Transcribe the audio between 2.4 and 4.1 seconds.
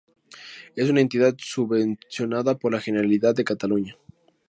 por la Generalidad de Cataluña.